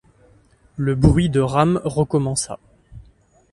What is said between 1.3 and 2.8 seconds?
rames recommença.